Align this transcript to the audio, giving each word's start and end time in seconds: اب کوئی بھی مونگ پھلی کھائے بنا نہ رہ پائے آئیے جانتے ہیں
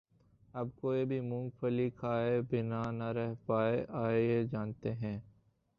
اب 0.53 0.67
کوئی 0.75 1.03
بھی 1.05 1.19
مونگ 1.19 1.49
پھلی 1.59 1.89
کھائے 1.89 2.41
بنا 2.41 2.81
نہ 2.91 3.11
رہ 3.11 3.33
پائے 3.45 3.85
آئیے 4.01 4.43
جانتے 4.43 4.93
ہیں 4.93 5.19